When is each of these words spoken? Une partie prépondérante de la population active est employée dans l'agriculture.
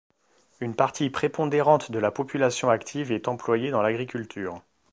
Une 0.61 0.73
partie 0.75 1.11
prépondérante 1.11 1.91
de 1.91 1.99
la 1.99 2.09
population 2.09 2.71
active 2.71 3.11
est 3.11 3.27
employée 3.27 3.69
dans 3.69 3.83
l'agriculture. 3.83 4.63